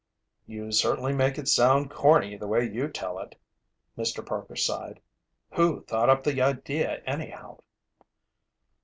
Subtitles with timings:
[0.47, 3.35] "You certainly make it sound corny the way you tell it,"
[3.95, 4.25] Mr.
[4.25, 4.99] Parker sighed.
[5.53, 7.59] "Who thought up the idea anyhow?"